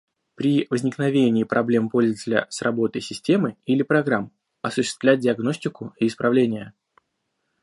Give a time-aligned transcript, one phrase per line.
[0.33, 4.31] При возникновении проблем пользователя с работой системы или программ,
[4.63, 6.73] осуществлять диагностику и исправления